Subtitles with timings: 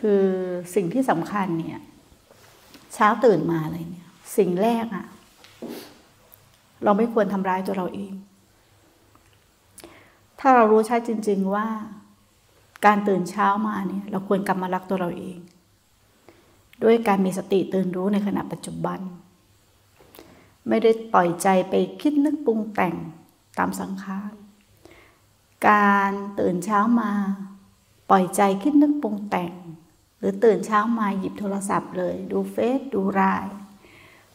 [0.00, 0.24] คือ
[0.74, 1.80] สิ่งที่สำคัญเนี่ย
[2.94, 5.06] เช้าตื่นมาเลยเนี่ย สิ่งแรกอะ
[6.84, 8.12] เราไม่ควรทำร้ายตัวเราเอง
[10.40, 11.66] ถ้าเรารู้ชัดจริง ๆว่า
[12.86, 15.38] การตื่นเช้ามาเนี่ย เราควรกลับมารักตัวเราเอง
[16.82, 19.00] ด้วยการมีสติตื่นรู้ในขณะปัจจุบัน
[20.68, 22.94] ไม่ได้ปล่อยใจไปคิดนึกปรุงแต่ง
[23.58, 24.32] ตามสังขาร
[25.68, 27.12] การตื่นเช้ามา
[28.10, 29.52] ปล่อยใจคิดนึกปรุงแต่ง
[30.20, 33.56] หรือตื่นเช้ามาหยิบโทรศัพท์เลย ดูเฟซดูไลน์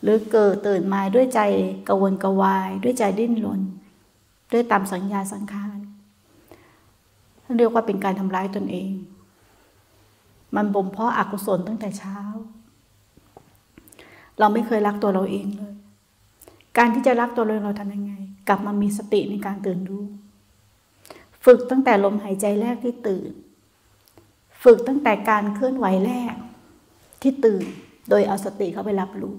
[0.02, 1.40] หรือเกิดตื่นมาด้วยใจ
[1.88, 3.62] กวนกวาย ด้วยใจดิ้นรน
[4.54, 5.78] ด้วยตามสัญญาสังขาร
[7.58, 8.92] เรียกว่าเป็นการทำร้ายตนเอง
[10.56, 12.18] มันบ่มเพาะอกุศลตั้งแต่เช้า
[14.40, 15.76] เราไม่เคยรักตัวเราเองเลย
[16.78, 18.14] การที่จะรักตัวเราเราทำยังไง
[18.48, 20.06] กลับมามีสติในการตื่นรู้
[21.44, 23.32] ฝึกตั้งแต่ลมหายใจแรกที่ตื่น
[24.66, 26.34] ฝึกตั้งแต่การเคลื่อนไหวแรก
[27.22, 27.66] ที่ตื่น
[28.10, 29.36] โดยเอาสติเข้าไปรับรู้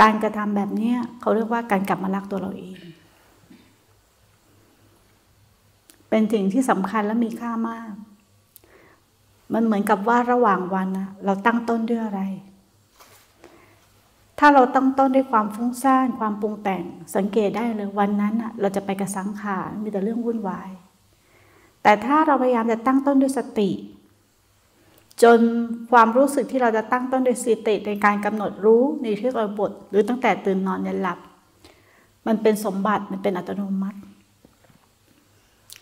[0.00, 2.76] การกระทำแบบนี้เขาเรียกว่าการกลับมารักตัวเราเอง
[6.08, 7.92] เป็นสิ่งที่สำคัญและมีค่ามาก
[9.52, 10.88] มันเหมือนกับว่าระหว่างวัน
[11.24, 12.22] เราตั้งต้นด้วยอะไร
[14.38, 16.84] ถ้าเราตั้งต้นด้วยความฟุ้งซ่านความปรุงแต่ง
[17.16, 20.70] สังเกตได้เลยวันนั้นเราจะไปกระสังขารมีแต่เรื่องวุ่นวาย
[21.90, 23.70] แต่ถ้าเราพยายามจะตั้งต้นด้วยสติ
[25.22, 25.38] จน
[25.90, 31.18] ความรู้สึกที่เราจะตั้งต้นด้วยสติในการกำหนดรู้ในที่เราบท หรือตั้งแต่ตื่นนอนยันหลับ
[32.26, 33.98] มันเป็นสมบัติมันเป็นอัตโนมัติ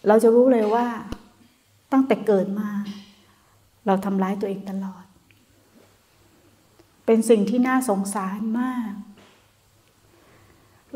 [0.06, 0.86] เราจะรู้เลยว่า
[1.92, 2.68] ตั้งแต่เกิดมา
[3.86, 5.04] เราทำร้ายตัวเองตลอด
[7.06, 8.92] เป็นสิ่งที่น่าสงสารมาก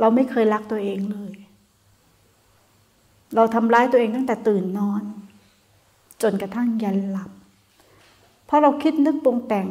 [0.01, 1.42] เราไม่เคยรักตัวเองเลย
[3.35, 5.03] เราทำร้ายตัวเองตั้งแต่ตื่นนอน
[6.23, 7.31] จนกระทั่งยันหลับ
[8.47, 9.67] เพราะเราคิดนึกปรุงแต่ง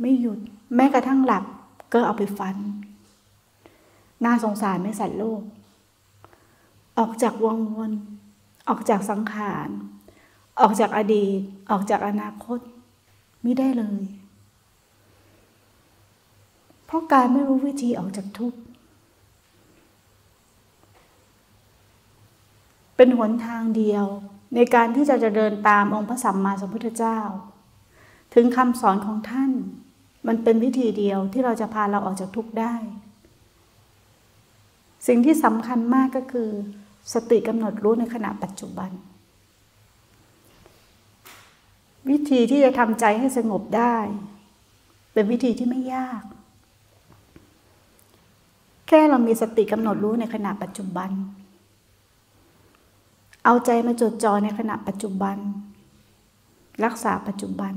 [0.00, 0.38] ไม่หยุด
[0.76, 1.44] แม้กระทั่งหลับ
[1.92, 2.56] ก็เอาไปฟัน
[4.24, 5.42] น่าสงสารไม่สัตว์โลก
[6.98, 7.92] ออกจากวังวน
[8.68, 9.68] ออกจากสังขาร
[10.60, 11.40] ออกจากอดีต
[11.70, 12.58] ออกจากอนาคต
[13.42, 14.02] ไม่ได้เลย
[16.86, 18.58] เพราะการไม่รู้วิธีออกจากทุกข์
[22.96, 24.06] เป็นหนทางเดียว
[24.54, 27.18] ในการที่จะจะเดินตามองค์พระสัมมาสัมพุทธเจ้า
[28.34, 29.52] ถึงคำสอนของท่าน
[30.26, 32.74] มันเป็นวิธีเดียวที่เราจะพาเราออกจากทุกข์ได้
[35.06, 36.50] สิ่งที่สำคัญมากก็คือ
[37.12, 38.90] สติกำหนดรู้ในขณะปัจจุบัน
[42.10, 43.96] วิธีที่จะทำใจให้สงบได้
[45.12, 46.22] เป็นวิธีที่ไม่ยาก
[48.88, 51.10] แค่เรามีสติกำหนดรู้ในขณะปัจจุบัน
[53.48, 55.36] เอาใจมาจดจ่อในขณะปัจจุบัน
[56.84, 57.74] รักษาปัจจุบัน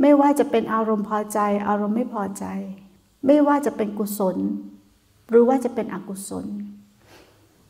[0.00, 1.38] ไม่ว่าจะเป็นอารมณ์พอใจ
[1.68, 2.44] อารมณ์ไม่พอใจ
[3.26, 4.36] ไม่ว่าจะเป็นกุศล
[5.30, 6.46] หรือว่าจะเป็นอกุศล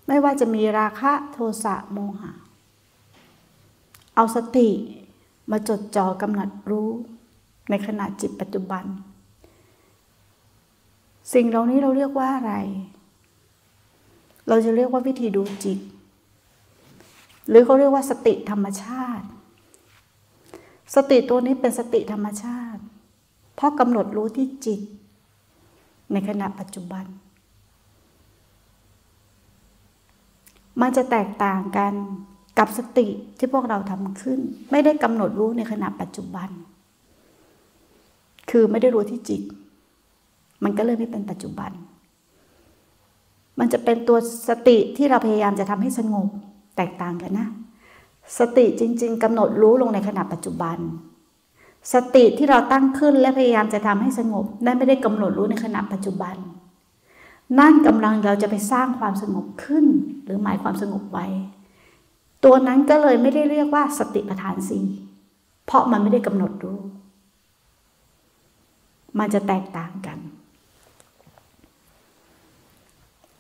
[0.09, 2.33] ไม่ว่าจะมีราคะโทสะโมหะ
[4.15, 4.69] เอาสติ
[5.51, 6.91] มาจดจ่อกำหนดรู้
[7.71, 8.85] ในขณะจิตปัจจุบัน
[11.35, 12.55] สิ่งเหล่านี้เราเรียกว่าอะไร
[14.49, 15.79] เราจะเรียกว่าวิธีดูจิต
[17.49, 19.27] หรือเขาเรียกว่าสติธรรมชาติ
[20.95, 22.83] สติตัวนี้เป็นสติธรรมชาติ
[23.55, 24.81] เพราะกำหนดรู้ที่จิต
[26.13, 27.05] ในขณะปัจจุบัน
[30.81, 31.93] มันจะแตกต่างกัน
[32.59, 33.07] กับสติ
[33.39, 34.41] ที่พวกเราทำขึ้น
[34.71, 36.49] ไม่ได้กำหนดรู้ในขณะปัจจุบัน
[38.51, 39.43] คือไม่ได้รู้ที่จิต
[40.65, 41.71] มันก็เลยไม่เป็นปัจจุบัน
[43.59, 44.19] มันจะเป็นตัว
[44.49, 46.29] สติที่เราพยายามจะทำให้สงบ
[46.77, 47.49] แตกต่างกันนะ
[48.39, 50.77] สติจริง ๆกำหนดรู้ลงในขณะปัจจุบัน
[51.93, 56.37] สติที่เราตั้งขึ้นและพยายามจะทำให้สงบนั่นไม่ได้กำหนดรู้ในขณะปัจจุบัน
[57.59, 59.87] นั่นกำลังเราจะไปสร้างความสงบขึ้น
[60.25, 61.27] หรือหมายความสงบไว้
[62.45, 64.85] ตัวนั้นก็เลยไม่ได้เรียกว่าสติปัฏฐานสี่
[65.67, 66.81] เพราะมันไม่ได้กำหนดรู้
[69.19, 70.19] มันจะแตกต่างกัน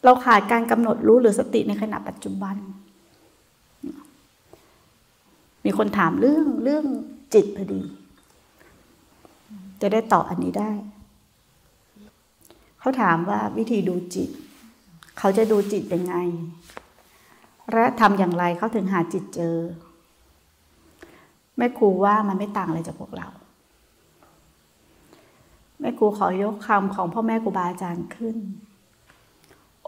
[0.05, 2.57] เราขาดการกำหนดรู้หรือสติในขณะปัจจุบัน
[5.65, 6.85] มีคนถามเรื่องเรื่อง
[7.35, 7.83] จิตพอดี
[9.81, 10.73] จะได้ตอบอันนี้ได้
[12.81, 14.31] เขาถามว่าวิธีดูจิต
[15.19, 16.15] เขาจะดูจิตยังไง
[17.73, 19.57] และทำอย่างไรเขาถึงหาจิตเจอ
[21.57, 23.29] แม่ครูว่ามันไม่ต่างอะไรจากพวกเรา
[25.81, 28.37] แม่ครูขอยกคำของพ่อแม่ครูบาอาจารย์ขึ้น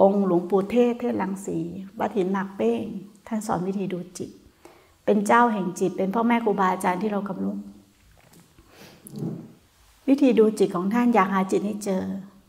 [0.01, 1.59] องค์หลวงปู่เทศเทศลังสี
[1.99, 2.85] วัดหินหมากเป้ง
[3.27, 4.31] ท่านสอนวิธีดูจิต
[5.05, 7.59] เป็นเจ้าแห่งจิต เป็นพ่อแม่ครูบาอาจารย์ที่เรากำลัง
[10.09, 12.03] วิธีดูจิตของท่านอยากหาจิตให้เจอ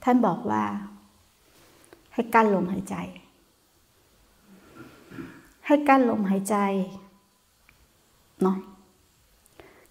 [0.03, 0.63] ท่านบอกว่า
[2.13, 2.95] ให้กั้นลมหายใจ
[5.65, 6.56] ให้กั้นลมหายใจ
[8.42, 8.57] เนาะ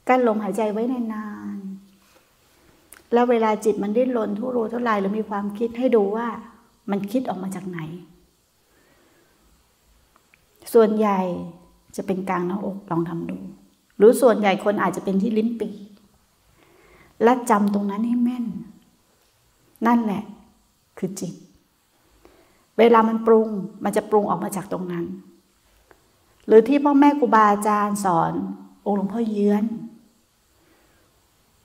[0.08, 6.28] กั้นลมหายใจไว้นานๆแล้วเวลาจิตมันดิ้นรนทุรนทุรายหรือมีความคิดให้ดูว่า
[6.90, 7.80] มันคิดออกมาจากไหน
[10.74, 11.20] ส่วนใหญ่
[11.96, 13.38] จะเป็นกลางหน้าอกลองทำดู
[13.96, 15.70] หรือส่วนใหญ่คนอาจจะเป็นที่ลิ้นปี
[17.22, 18.46] และจำตรงนั้นให้แม่น
[19.86, 20.22] นั่นแหละ
[20.98, 21.34] คือจิต
[22.78, 23.48] เวลามันปรุง
[23.84, 25.04] มันจะปรุงออกมาจากตรงนั้น
[26.46, 28.32] หรือที่พ่อแม่ครูบาอาจารย์สอน
[28.86, 29.64] องค์หลวงพ่อเยื้อน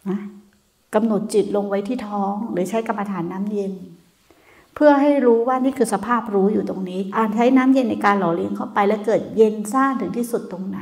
[0.09, 0.19] นะ
[0.93, 3.73] กำหนดจิตลงไว้ที่ท้อง หรือใช้กรรมฐานน้ำเย็น
[4.81, 10.79] เพื่อให้รู้ว่านี่คือสภาพรู้อยู่ตรงนี้อ่านใช้น้ำเย็นในการหล่อเลี้ยงเข้าไป แล้วเกิดเย็นซ่านถึงที่สุดตรงไหน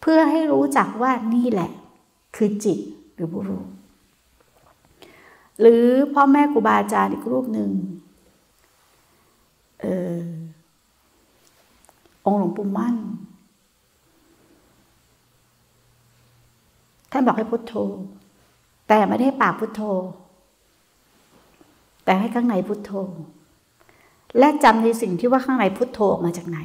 [0.00, 1.70] เพื่อให้รู้จักว่านี่แหละ
[2.36, 2.78] คือจิต
[3.14, 3.62] หรือผู้รู้
[5.60, 5.84] หรือ
[6.14, 7.70] พ่อแม่ครูบาอาจารย์อีกรูปหนึ่ง
[9.84, 9.86] อ
[10.20, 10.22] อ
[12.26, 12.96] องค์หลวงปู่มั่น
[17.10, 17.74] ท่านบอกให้พุทโธ
[18.88, 19.82] แต่ไม่ได้ปากพุทโธ
[22.10, 22.92] แต่ให้ข้างในพุทโธ
[24.38, 26.58] และจำในสิ่งที่ว่าข้างในพุทโธออกมาจากไหน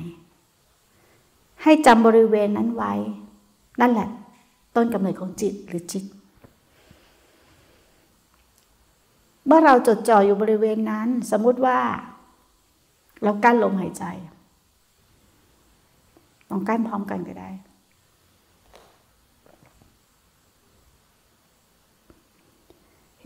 [1.63, 2.93] ให้จำบริเวณนั้นไว้
[3.81, 4.09] นั่นแหละ
[4.75, 6.03] ต้นกำเนิดของจิตหรือจิต
[9.45, 11.79] เมื่อเราจดจ่ออยู่บริเวณนั้น สมมุติว่า
[13.23, 14.03] เรากั้นลมหายใจ
[16.49, 17.49] ลองกั้นพร้อมกันก็ได้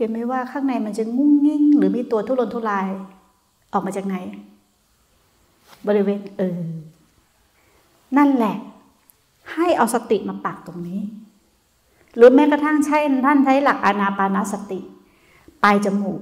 [0.00, 2.86] เห็นไหมว่าข้างในมันจะงุ้งงิ้งหรือมีตัวทุรนทุราย
[3.72, 4.16] ออกมาจากไหน
[5.86, 6.60] บริเวณเออ
[8.16, 8.56] นั่นแหละ
[9.54, 11.00] ให้เอาสติมาปักตรงนี้
[12.16, 14.80] หรือแม้กระทั่งใช้ท่านใช้หลักอานาปานาสติ
[15.62, 16.20] ปลายจมูก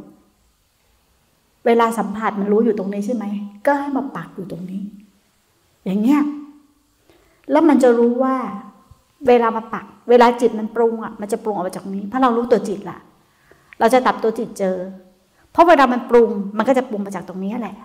[1.66, 3.24] เวลาสัมผัสมันรู้อยู่ตรงนี้ใช่ไหม
[3.66, 4.82] ก็ให้มาปักอยู่ตรงนี้
[5.84, 6.22] อย่างเงี้ย
[7.50, 8.36] แล้วมันจะรู้ว่า
[9.28, 12.98] เวลามาปัก เวลาจิตมันปรุงอะ มันจะปรุงออกมาจากนี้ เพราะเรารู้ตัวจิตละ
[13.80, 14.76] เราจะตับตัวจิตเจอ
[15.52, 17.76] เพราะเวลามันปรุง มันก็จะปรุงมาจากตรงนี้แหละ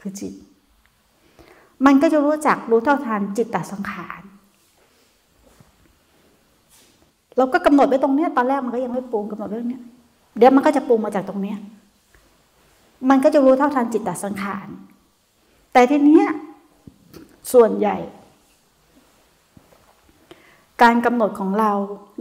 [0.00, 0.32] คือจิต
[1.86, 4.20] มันก็จะรู้จักรู้เท่าทันจิตตสังขาร
[7.36, 9.82] เราก็กำหนดไว้ตรงเนี้ยตอนแรกมันก็ยังไม่ปรุงกำหนดไว้ตรงเนี้ย
[10.36, 11.58] เดี๋ยวมันก็จะปรุงมาจากตรงเนี้ย
[13.10, 14.68] มันก็จะรู้เท่าทันจิตตสังขาร
[15.72, 16.26] แต่ทีเนี้ย
[17.52, 17.96] ส่วนใหญ่
[20.82, 21.72] การกำหนดของเรา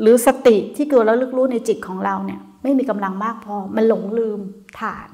[0.02, 4.40] หรือสติที่เกิดแล้วลึกรู้ในจิตของเราเนี่ย ไม่มีกำลังมากพอ มันหลงลืม
[4.80, 5.10] ฐาน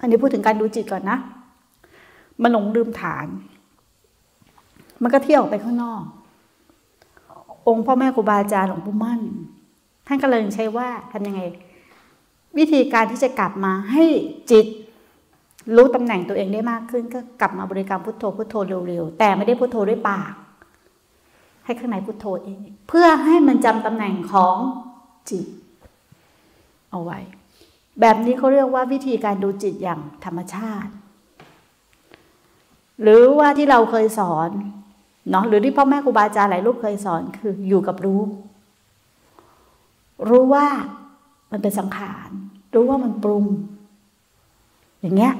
[0.00, 1.18] อันนี้พูดถึงการดูจิตก่อนนะ
[2.42, 3.26] มันหลงลืมฐาน
[5.02, 6.02] มันก็เที่ยวไปข้างนอก
[7.68, 9.20] องค์พ่อแม่ครูบาอาจารย์หลวงปู่มั่น
[10.06, 11.40] ท่านก็เลยใช้ว่าทำยังไง
[12.58, 14.04] วิธีการที่จะกลับมาให้
[14.50, 14.66] จิต
[15.76, 18.54] รู้ตำแหน่งตัวเองได้มากขึ้น ก็กลับมาบริกรรมพุทโธพุทโธ
[18.88, 20.32] เร็วๆ แต่ไม่ได้พุทโธด้วยปาก
[21.64, 22.58] ให้ข้างในพุทโธเอง
[22.88, 24.56] เพื่อให้มันจำตำแหน่งของ
[25.30, 25.46] จิต
[26.90, 27.18] เอาไว้
[28.00, 30.92] แบบนี้เขาเรียกว่าวิธีการดูจิตอย่างธรรมชาติ
[33.02, 34.50] หรือว่าที่เราเคยสอน
[35.30, 38.20] เนาะหรือที่พ่อแม่ครูบาอาจารย์หลายรูปเคยสอนคืออยู่กับรู้
[40.28, 40.66] รู้ว่า
[41.50, 42.30] มันเป็นสังขาร
[42.74, 43.44] รู้ว่ามันปรุง
[45.00, 45.34] อย่างเงี้ย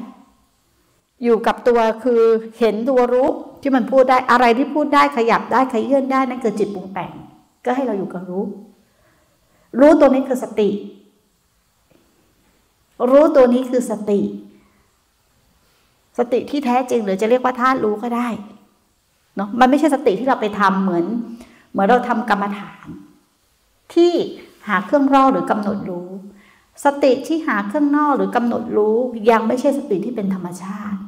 [1.25, 2.23] อยู่กับตัวคือ
[2.59, 3.29] เห็นตัวรู้
[3.63, 7.13] ที่มันพูดได้อะไรที่พูดได้ขยับได้ขยื่นได้นั่นคือจิตปรุงแต่ง
[7.65, 8.45] ก็ให้เราอยู่กับรู้
[9.79, 10.69] รู้ตัวนี้คือสติ
[13.11, 14.21] รู้ตัวนี้คือสติ
[16.19, 18.29] สติที่แท้จริงหรือจะเรียกว่าธาตุรู้ก็ได้
[19.37, 21.07] เนาะมันไม่ใช่สติที่เราไปทำเหมือน
[21.71, 22.87] เหมือนเราทำกรรมฐาน
[23.95, 24.13] ที่
[24.69, 26.09] หาเครื่องรอหรือกำหนดรู้
[26.85, 28.97] สติที่หาเครื่องนอกหรือกำหนดรู้
[29.31, 31.01] ยังไม่ใช่สติที่เป็นธรรมชาติ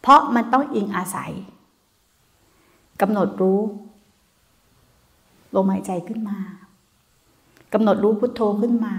[0.00, 1.32] เพราะมันต้องอิงอาศัย
[3.00, 3.60] กำหนดรู้
[5.54, 6.38] ลมหายใจขึ้นมา
[7.72, 8.94] กำหนดรู้พุทโธขึ้นมา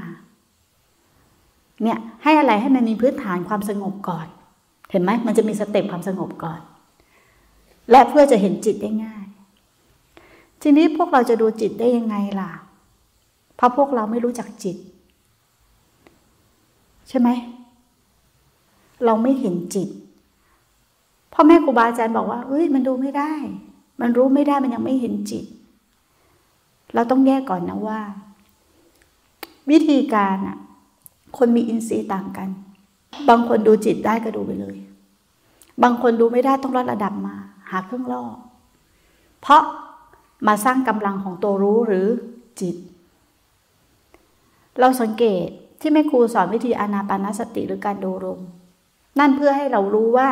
[1.83, 4.27] เนี่ยให้อะไรให้มันมีพื้นฐานความสงบก่อน
[4.91, 6.59] เห็นไหมมันจะมีสเต็ปความสงบก่อน
[7.91, 9.25] และเพื่อจะเห็นจิตได้ง่าย
[10.61, 12.51] ทีนี้พวกเราจะดูจิตได้ยังไงล่ะ
[13.55, 14.77] เพราะพวกเราไม่รู้จักจิต
[17.09, 17.29] ใช่ไหม
[19.05, 19.89] เราไม่เห็นจิต
[21.33, 23.33] พ่อแม่ครูบาอาจารย์บอกว่าเอ้ยมันดูไม่ได้
[24.01, 25.45] มันรู้ไม่ได้มันยังไม่เห็นจิต
[26.93, 27.99] เราต้องแยกก่อนนะว่า
[29.69, 30.57] วิธีการอะ
[31.37, 32.49] คนมีอินทรีย์ต่างกัน
[33.29, 34.77] บางคนดูจิตได้ก็ดูไปเลย
[35.83, 37.35] บางคนดูไม่ได้ต้องลดระดับมา
[37.71, 38.23] หาเครื่องล่อ
[39.41, 39.61] เพราะ
[40.47, 42.07] มาสร้างกำลังของตัวรู้หรือ
[42.61, 42.75] จิต
[44.79, 45.47] เราสังเกต
[45.79, 48.39] ที่แม่ครูสอนวิธีอานาปานสติหรือการดูลม
[49.19, 50.29] นั่นเพื่อให้เรารู้ว่า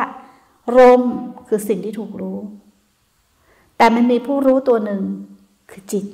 [0.78, 1.02] ลม
[1.48, 2.38] คือสิ่งที่ถูกรู้
[3.76, 5.02] แต่มันมีผู้รู้ตัวหนึ่ง
[5.70, 6.04] คือจิต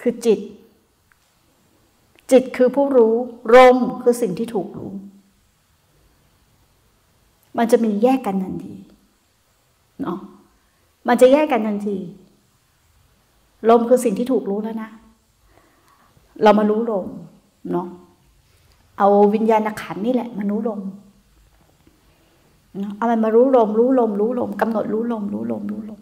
[0.00, 0.38] คือจิต
[2.32, 3.14] จิตคือผู้รู้
[3.54, 4.92] ลมคือสิ่งที่ถูกรู้
[7.58, 8.74] มันจะมีแยกกันทันที
[10.02, 10.18] เนาะ
[11.08, 11.96] มันจะแยกกันทันที
[13.68, 14.90] ลมคือสิ่งที่ถูกรู้แล้วนะ
[16.42, 17.06] เรามารู้ลม
[17.72, 17.86] เนาะ
[18.98, 20.80] เอาวิญญาณขันนี่แหละมารู้ลม
[22.80, 26.00] เนาอามันมารู้ลม รู้ลม รู้ลมกำหนดรู้ลม รู้ลม รู้ลม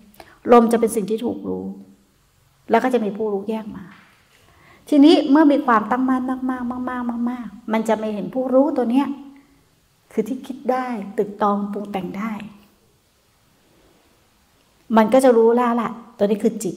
[0.53, 1.65] ลมจะเป็นสิ่งที่ถูกรู้
[2.71, 3.85] แล้วก็จะมีผู้รู้แยกมา
[4.89, 9.07] ทีนี้เมื่อมีความตั้งมั่นมากๆมากๆมากๆมันจะไม่เห็นผู้รู้ตัวเนี้ย
[10.13, 10.87] คือที่คิดได้
[11.19, 12.33] ตึกตองปรุงแต่งได้
[14.97, 16.77] มันก็จะรู้แล้วล่ะตัวนี้คือจิต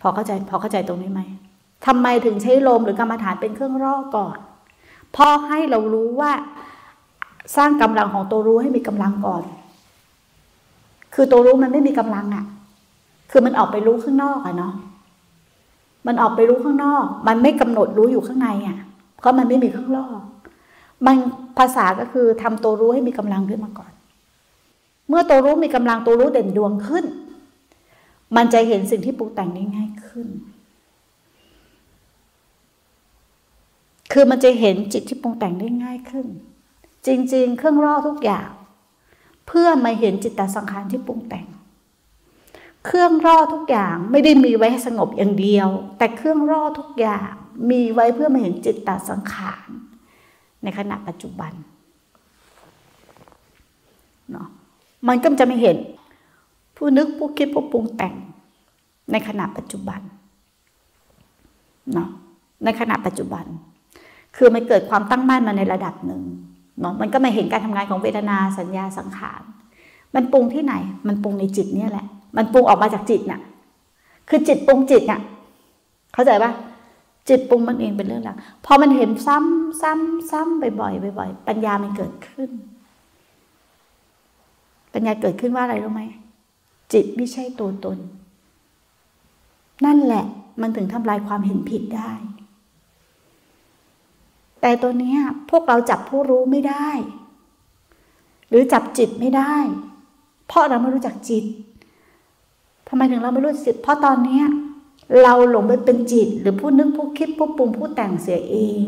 [0.00, 1.20] พอเข้าใจพอเข้าใจตรงนี้ไหม
[1.86, 4.36] ทำไมถึงใช้ลมหรือกรรมฐานเป็นเครื่องร่อก่อน
[5.16, 6.32] พอให้เรารู้ว่า
[7.56, 9.42] สร้างกำลังของตัวรู้ให้มีกำลังก่อน
[11.14, 12.44] คือตัวรู้มันไม่มีกำลังอะ่ะ
[13.30, 14.74] คือมันออกไปรู้ข้างนอกอะเนาะ
[16.06, 18.78] มันออกไปรู้ข้างนอก มันไม่กำหนดรู้อยู่ข้างในอะ
[19.18, 20.18] เพราะมันไม่มีข้างนอก
[21.06, 21.16] มัน
[21.58, 23.92] ภาษาก็คือทำตัวรู้ให้มีกำลังขึ้นมาก่อน
[25.08, 27.04] เมื่อตัวรู้มีกำลังตัวรู้เด่นดวงขึ้น
[28.36, 30.28] มันจะเห็นสิ่งที่ปรุงแต่งได้ง่ายขึ้น
[34.12, 36.26] คือมันจะเห็นจิตที่ปรุงแต่งได้ง่ายขึ้น
[37.06, 38.48] จริง ๆ เครื่องรอทุกอย่าง
[39.46, 41.46] เพื่อมาเห็นจิตตสังขารที่ปรุงแต่ง
[42.86, 47.30] เครื่องร่อทุกอย่างไม่ได้มีไว้ให้สงบอย่างเดียว แต่เครื่องร่อทุกอย่าง
[47.70, 49.68] มีไว้เพื่อมาเห็นจิตตสังขาร
[50.62, 51.52] ในขณะปัจจุบัน
[54.30, 54.48] เนาะ
[55.08, 55.76] มันก็จะไม่เห็น
[56.76, 58.14] ผู้นึกผู้คิดผู้ปรุงแต่ง
[59.12, 60.00] ในขณะปัจจุบัน
[61.94, 62.08] เนาะ
[62.64, 63.44] ในขณะปัจจุบัน
[64.36, 66.22] คือมันเกิดความตั้งมั่นมาในระดับหนึ่ง
[66.80, 69.42] เนาะมันก็มาเห็นการทำงานของเวทนาสัญญาสังขาร
[70.14, 70.74] มันปรุงที่ไหน
[71.06, 73.40] มันปรุงในจิตเนี่ยแหละ มันปรุงออกมาจากจิตน่ะ
[74.28, 75.20] คือจิตปรุงจิตน่ะ
[76.14, 76.52] เข้าใจปะ
[77.28, 82.50] จิตปรุงมันเองเป็นเรื่องหลักพอมันเห็นซ้ำซ้ำซ้ำบ่อยๆบ่อยๆปัญญามันเกิดขึ้น
[84.92, 86.02] ปัญญาเกิดขึ้นว่าอะไรรู้ไหม
[86.92, 87.98] จิตไม่ใช่ตัวตน
[89.84, 90.24] นั่นแหละ
[90.60, 92.10] มันถึงทำลายความเห็นผิดได้
[94.60, 95.16] แต่ตัวนี้
[95.50, 96.88] พวกเราจับผู้รู้ไม่ได้
[98.48, 99.54] หรือจับจิตไม่ได้
[100.48, 101.44] เพราะเราไม่รู้จักจิต
[102.88, 104.42] ทำไมถึงเราไม่รู้จิต เพราะตอนนี้
[105.22, 108.86] เราหลงไปเป็นจิต หรือผู้นึกผู้คิดผู้ปรุงผู้แต่งเสียเอง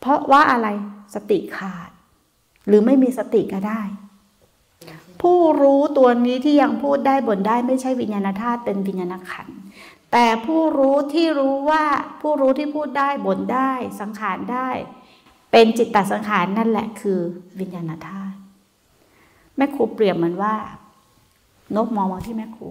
[0.00, 0.68] เพราะว่าอะไร
[1.14, 1.90] สติขาด
[2.66, 3.80] หรือไม่มีสติก็ได้
[5.22, 9.48] ผู้รู้ตัวนี้ที่ยังพูดได้บ่นได้ไม่ใช่วิญญาณธาตุเป็นวิญญาณขัน
[10.12, 11.84] แต่ผู้รู้ที่รู้ว่า
[12.20, 14.68] ผู้รู้ที่พูดได้บ่นได้สังขารได้
[15.52, 17.20] เป็นจิตตสังขารนั่นแหละคือ
[17.60, 18.36] วิญญาณธาตุ
[19.56, 20.54] แม่ครูเปรียบเหมือนว่า
[21.74, 22.68] นกมองมาที่แม่ครู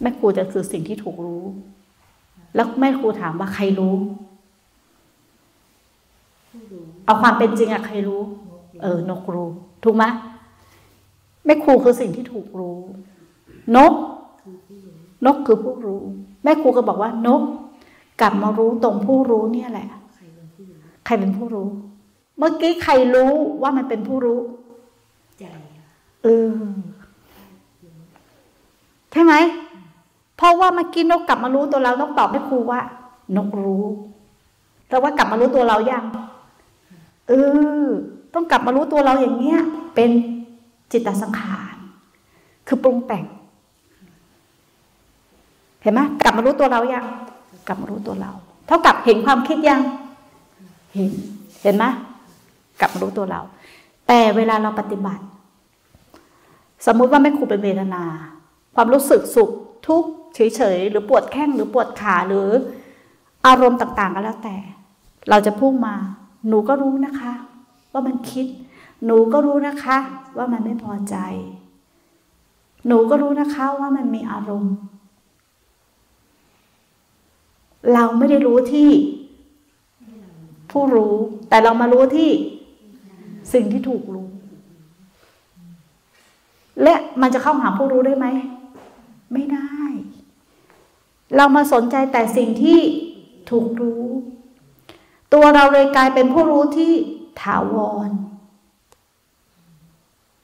[0.00, 1.44] แม่ครูจะคือสิ่งที่ถูกรู้
[2.54, 3.96] แล้วแม่ครูถามว่าใครรู้
[7.04, 8.20] เอาความเป็นจริงอะใครรู้
[8.82, 9.48] เออนกรู้
[9.84, 10.04] ถูกไหม
[11.44, 12.78] แม่ครูคือสิ่งที่ถูกรู้
[13.76, 13.92] นก
[15.26, 16.00] นกคือผู้รู้
[16.44, 17.42] แม่ครูก็บอกว่านก
[18.20, 19.88] กลับมารู้ตรงผู้รู้เนี่ยแหละ
[21.06, 21.68] ใครเป็นผู้รู้
[22.38, 23.32] เมื่อกี้ใครรู้
[23.62, 24.40] ว่ามันเป็นผู้รู้
[25.38, 25.44] ใจ
[26.22, 26.50] เออ
[29.12, 29.34] ใช่ไหม
[30.36, 32.80] เพราะว่าเมื่อกี้นกกลับมารู้ตัวเรานกตอบแม่ครูว่า
[33.36, 33.84] นกรู้
[34.88, 36.04] แต่ว่ากลับมารู้ตัวเรายัง
[37.28, 37.32] เอ
[37.84, 37.88] อ
[38.34, 39.58] ต้องกลับมารู้ตัวเราอย่างเนี้ย
[39.94, 40.10] เป็น
[40.92, 41.76] จิตตสังขาร
[42.66, 43.24] คือปรุงแต่ง
[45.82, 47.04] เห็นไหมกลับมารู้ตัวเรายัง
[47.66, 48.30] กลับมารู้ตัวเรา
[48.66, 49.80] เท่ากับเห็นความคิดยัง
[50.94, 51.10] เห็น
[51.62, 51.84] เห็นไหม
[52.80, 53.40] กลับมารู้ตัวเรา
[54.08, 55.24] แต่เวลาเราปฏิบัติ
[56.86, 58.02] สมมุติว่าไม่ครูเป็นเวทนา
[58.74, 59.50] ความรู้สึกสุข
[59.86, 62.48] ทุกข์เฉยๆ หรือปวดแข้งหรือปวดขาหรือ
[63.46, 64.56] อารมณ์ต่างๆก็แล้วแต่
[65.30, 65.94] เราจะพุ่งมา
[66.48, 67.32] หนูก็รู้นะคะ
[67.92, 68.46] ว่ามันคิด
[69.04, 69.98] หนูก็รู้นะคะ
[70.36, 71.16] ว่ามันไม่พอใจ
[72.86, 74.74] หนูก็รู้นะคะว่ามันมีอารมณ์
[77.94, 78.90] เราไม่ได้รู้ที่
[80.70, 81.14] ผู้รู้
[81.48, 82.30] แต่เรามารู้ที่
[83.52, 84.28] สิ่งที่ถูกรู้
[86.82, 88.26] และมันจะเข้าหาผู้รู้ได้ไหม
[89.32, 89.72] ไม่ได้
[91.36, 92.78] เรามาสนใจแต่สิ่งที่
[93.50, 94.04] ถูกรู้
[95.32, 96.92] ตัวเราเลยกลายเป็นผู้รู้ที่
[97.42, 97.76] ถาว
[98.08, 98.10] ร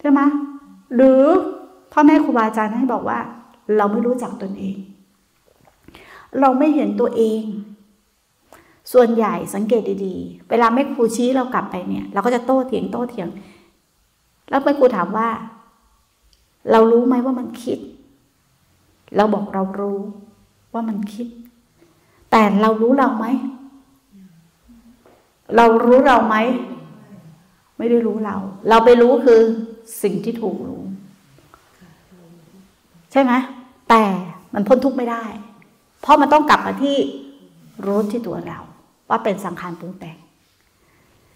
[0.01, 0.21] ใช่ไหม
[0.95, 1.23] หรือ
[1.93, 3.21] พ่อแม่ครูบาอาจารย์ให้บอกว่า
[3.77, 4.77] เราไม่รู้จักตนเอง
[6.41, 7.43] เราไม่เห็นตัวเอง
[8.93, 13.29] ส่วนใหญ่สังเกตดีๆ เวลาแม่ครูชี้เรากลับไปเนี่ย เราก็จะโต้เถียงโต้เถียง
[14.51, 15.29] แล้วแม่ครูถามว่า
[16.71, 17.79] เรารู้ไหมว่ามันคิด
[19.17, 19.99] เราบอกเรารู้
[20.73, 21.27] ว่ามันคิด
[22.31, 23.27] แต่เรารู้เราไหม
[25.57, 26.37] เรารู้เราไหม
[27.79, 28.37] ไม่ได้รู้เรา
[28.69, 29.41] เราไปรู้คือ
[30.03, 30.83] สิ่งที่ถูกรู้
[33.13, 33.33] ใช่ไหม
[33.89, 34.03] แต่
[34.55, 35.25] มันพ้นทุกข์ไม่ได้
[36.01, 36.97] เพราะมันต้องกลับมาที่
[37.87, 38.59] รู้ที่ตัวเรา
[39.09, 40.17] ว่าเป็นสังขารปรุงแต่ง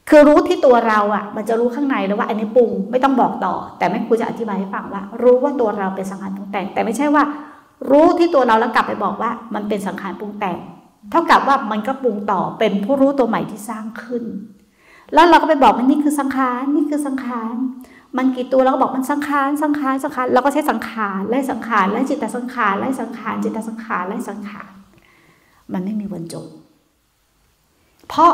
[0.08, 7.24] คือรู้ที่ตัวเราอะ่ะ มันจะรู้ข้างในแล้วว่า อันนี้ปรุงไม่ต้องบอกต่อ แต่แม่ครูจะอธิบายให้ฟังว่า รู้ว่าตัวเราเป็นสังขารปรุงแต่ง แต่ไม่ใช่ว่า
[7.90, 10.58] รู้ที่ตัวเราแล้วกลับไปบอกว่ามันเป็นสังขารปรุงแต่ง
[11.10, 14.24] เท่ากับว่ามันก็ปรุงต่อเป็นผู้รู้ตัวใหม่ที่สร้างขึ้น
[15.14, 17.54] แล้วเราก็ไปบอกมันนี่คือสังขารนี่คือสังขาร
[18.16, 24.70] มันกี่ตัวเราก็บอกมันสังขารสังขารสังขารเราก็ใช้สังขารไล่สังขารไล่จิตตสังขารไล่สังขารจิตตสังขารไล่สังขาร
[25.72, 26.46] มันไม่มีวันจบ
[28.08, 28.32] เพราะ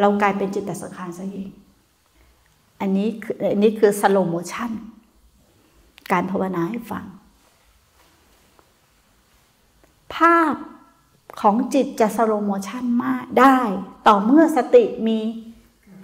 [0.00, 1.50] เรากลายเป็นจิตตสังขารซะเอง
[2.80, 4.70] อันนี้คืออันนี้คือ slow motion
[6.12, 7.04] การภาวนาให้ฟัง
[10.16, 10.54] ภาพ
[11.40, 13.58] ของจิตจะ slow motion มากได้
[14.06, 15.18] ต่อเมื่อสติมี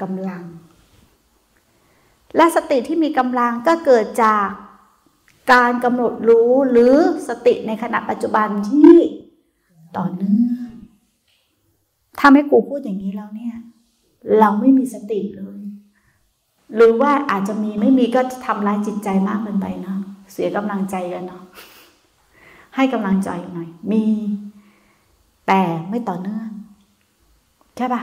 [0.00, 0.44] กำลัง
[2.36, 4.46] และสติที่มีกำลังก็เกิดจาก
[5.52, 6.94] การกำหนดรู้หรือ
[7.28, 8.94] สติในขณะปัจจุบันที่
[9.96, 10.70] ต่อเนื่อง
[12.18, 13.56] ถ้าไม่กูพูดอย่างนี้แล้วเนี่ย
[14.38, 15.60] เราไม่มีสติเลย
[16.74, 19.98] หรือว่าอาจจะมีไม่มีก็ทำร้ายจิตใจมากเกินไปเนาะ
[20.32, 21.42] เสียกำลังใจกันเนาะ
[22.76, 24.04] ให้กำลังใจหน่อย มี
[25.46, 26.50] แต่ไม่ต่อเนื่อง
[27.76, 28.02] ใช่ปะ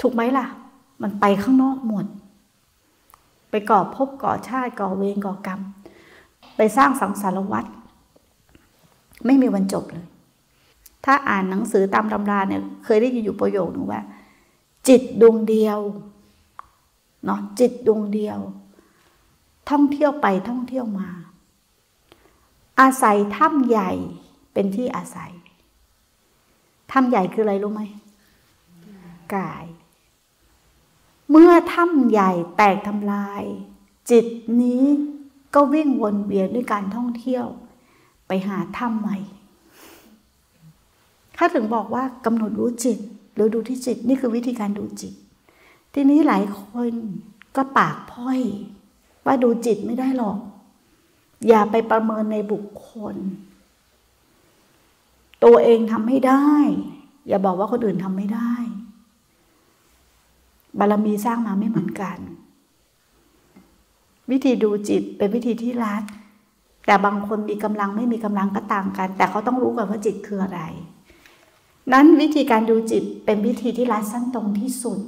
[0.00, 0.46] ถูกไหมล่ะ
[1.02, 2.06] มันไปข้างนอกหมด
[3.50, 5.60] ไปก่อภพก่อชาติก่อเวรก่อกรรม
[6.56, 7.64] ไปสร้างสังสารวัฏ
[9.26, 10.06] ไม่มีวันจบเลย
[11.04, 14.02] ถ้าอ่านหนังสือตามตำราเนี่ย เคยได้ยินอยู่ประโยคนึงว่า
[14.88, 15.80] จิตดวงเดียว
[17.24, 18.38] เนาะจิตดวงเดียว
[19.70, 21.08] ท่องเที่ยวไปท่องเที่ยวมา
[22.80, 23.90] อาศัยถ้ำใหญ่
[24.52, 25.32] เป็นที่อาศัย
[26.92, 27.82] ถ้ำใหญ่คืออะไรรู้ไหม
[29.34, 29.64] กาย
[31.30, 33.42] เมื่อถ้ำใหญ่แตกทำลาย
[34.10, 34.26] จิต
[34.62, 34.84] นี้
[35.54, 37.46] ก็วิ่งวนเวียนด้วยการท่องเที่ยว
[38.26, 39.18] ไปหาถ้ำใหม่
[41.36, 42.98] ถ้าถึงบอกว่ากำหนดรู้จิต
[43.34, 45.14] หรือดูที่จิตนี่คือวิธีการดูจิต
[45.94, 46.92] ทีนี้หลายคน
[47.56, 48.40] ก็ปากพ้อย
[49.24, 50.38] ว่าดูจิตไม่ได้หรอก
[51.48, 53.16] อย่าไปประเมินในบุคคล
[55.44, 56.46] ตัวเองทำไม่ได้
[57.28, 58.52] อย่าบอกว่าคนอื่นทำไม่ได้
[60.78, 62.18] บารมีสร้างมาไม่เหมือนกัน
[64.30, 66.02] วิธีดูจิตเป็นวิธีที่รัด
[66.86, 70.60] แต่บางคนมีกำลังไม่มีกำลังก็ต่างกัน แต่เขาต้องรู้ก่อนว่าจิตคืออะไร
[71.92, 74.98] นั้นวิธีการดูจิตเป็นวิธีที่รัดสั้นตรงที่สุด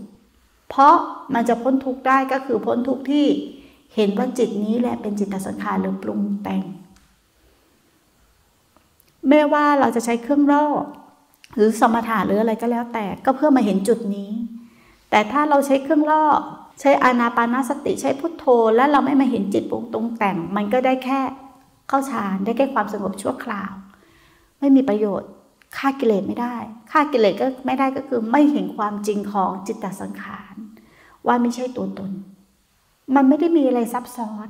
[0.69, 0.95] เพราะ
[1.35, 3.27] มันจะพ้นทุกข์ได้ก็คือพ้นทุกข์ที่
[3.95, 6.63] เห็นว่าจิตนี้แหละเป็นจิตสังขารหรือปรุงแต่ง
[9.29, 10.67] ไม่ว่าเราจะใช้เครื่องร่อ
[11.55, 14.31] หรือสมถะหรืออะไรก็แล้วแต่ก็เพื่อมาเห็นจุดนี้
[15.11, 16.25] แต่ถ้าเราใช้เครื่องล่อ
[16.81, 18.45] ใช้อานาปานาสติใช้พุทโธ
[18.77, 21.21] แล้วเราไม่มาเห็นจิตปรุงตรงแต่ง มันก็ได้แค่
[21.89, 23.73] เข้าฌานได้แค่ความสงบชั่วคราว
[24.59, 25.31] ไม่มีประโยชน์
[25.77, 26.57] ฆ่ากิเลสไม่ได้
[26.91, 30.55] ฆ่ากิเลสก็ไม่ได้ก็คือไม่เห็นความจริงของจิตตสังขาร
[31.27, 32.11] ว่าไม่ใช่ตัวตน
[33.15, 34.49] มันไม่ได้มีอะไรซับซ้อน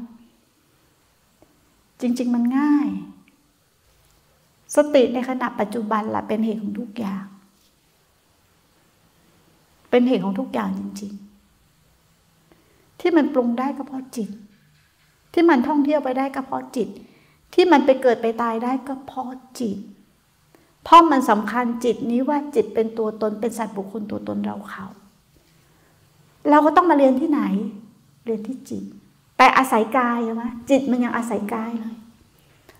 [2.00, 2.88] จริง ๆ มันง่าย
[4.76, 7.24] สติในขณะปัจจุบันแหละเป็นเหตุของทุกอย่าง
[9.90, 11.12] เป็นเหตุของทุกอย่างจริง
[12.26, 14.28] ๆ ที่มันปรุงได้ก็เพราะจิต
[15.32, 16.88] ที่มันท่องเที่ยวไปได้ก็เพราะจิต
[17.54, 19.78] ที่มันไปเกิดไปตายได้ก็เพราะจิต
[20.84, 24.86] เพราะมันสำคัญจิตนี้ว่าจิตเป็นตัวตนเป็นสัตว์บุคคลตัวตนเราเขา
[26.50, 27.42] เราก็ต้องมาเรียนที่ไหน
[28.24, 28.84] เรียนที่จิต
[29.36, 31.96] แต่อาศัยกายใช่ไหมจิตมันยังอาศัยกายเลย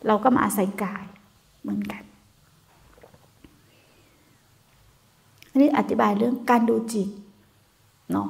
[0.07, 1.05] เราก็มาอาศัยกาย
[1.63, 2.03] เหมือนกัน
[5.51, 7.09] อันนี้อธิบายเรื่องการดูจิต
[8.13, 8.29] เนาะ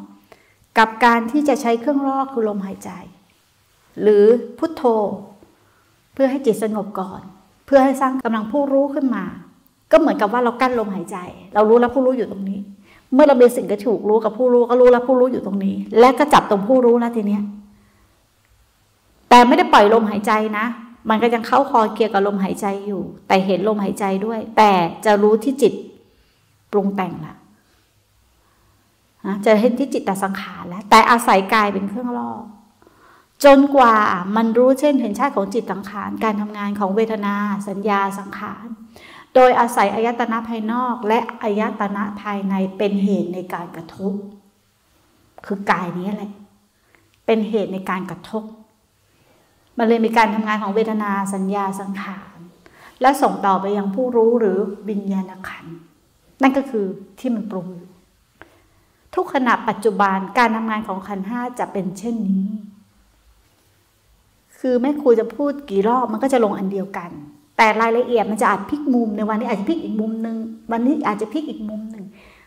[0.79, 2.90] กับการที่จะใช้เครื่องรอกคือลมหายใจ
[4.03, 4.25] หรือ
[4.59, 4.83] พุทโธ
[6.12, 7.22] เพื่อให้จิตสงบก่อน
[7.66, 9.25] เพื่อให้สร้างกำลังผู้รู้ขึ้นมา
[9.90, 11.16] ก็เหมือนกับว่าเรากั้นลมหายใจ
[11.55, 12.61] เรารู้แล้วผู้รู้อยู่ตรงนี้
[13.14, 17.42] เมื่อเราเป็นสิ่งกระถูกรู้กับผู้รู้ก็รู้แล้วผู้รู้อยู่ตรงนี้ และก็จับตรงผู้รู้แล้วทีเนี้ย
[19.29, 20.66] แต่ไม่ได้ปล่อยลมหายใจนะ
[21.09, 24.72] มันก็ยังเข้าคอเกี่ยวกับลมหายใจอยู่ แต่เห็นลมหายใจด้วย แต่
[25.05, 25.72] จะรู้ที่จิต
[26.72, 27.35] ปรุงแต่งละ
[29.46, 32.31] จะเห็นที่จิตตสังขารแล้ว แต่อาศัยกายเป็นเครื่องล่อ
[33.44, 33.96] จนกว่า
[34.37, 37.35] มันรู้เช่นเห็นชาติของจิตสังขาร การทำงานของเวทนา
[37.68, 38.66] สัญญาสังขาร
[39.35, 44.12] โดยอาศัยอายตนะภายนอกและอายตนะภายในเป็นเหตุในการกระทบ
[45.47, 46.33] คือกายนี้แหละ
[47.27, 48.42] เป็นเหตุในการกระทบ
[49.79, 52.37] มันเลยมีการทำงานของเวทนาสัญญาสังขาร
[53.01, 55.66] และส่งต่อไปยังผู้รู้หรือวิญญาณขัน
[56.42, 56.87] นั่นก็คือ
[57.18, 57.68] ที่มันปรุง
[59.14, 62.49] ทุกขณะปัจจุบันการทำงานของขันห้าจะเป็นเช่นนี้
[64.59, 67.11] คือแม่ครูจะพูดกี่รอบมันก็จะลงอันเดียวกัน
[67.56, 70.36] แต่รายละเอียดมันจะอาจพลิกมุมในวันนี้อาจจะพลิกอีกมุมหนึ่ง
[70.72, 72.04] วันนี้อาจจะพลิกอีกมุมหนึ่ง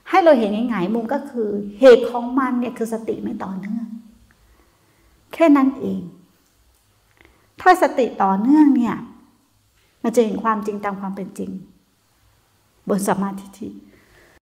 [0.10, 3.86] ให้เราเห็นง่ายๆมุมก็คือเหตุของมันเนี่ยคือสติไม่ต่อเนื่อง
[5.34, 6.02] แค่นั้นเอง
[7.62, 8.96] ถ้าสติต่อเนื่องเนี่ย
[10.04, 11.52] มันจะเห็นความจริงตามความเป็นจริง
[12.90, 13.68] บนสมาธิ